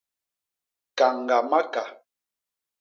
[0.97, 1.83] Kañga maka.